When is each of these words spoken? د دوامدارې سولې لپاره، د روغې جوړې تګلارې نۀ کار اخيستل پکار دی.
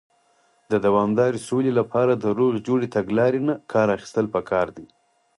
د 0.71 0.73
دوامدارې 0.85 1.39
سولې 1.47 1.71
لپاره، 1.79 2.13
د 2.15 2.25
روغې 2.37 2.59
جوړې 2.67 2.87
تګلارې 2.95 3.39
نۀ 3.47 3.55
کار 3.71 3.87
اخيستل 3.95 4.25
پکار 4.35 4.67
دی. 4.77 4.85